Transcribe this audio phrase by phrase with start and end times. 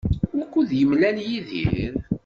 [0.35, 1.93] Wukud d-yemlal Yidir?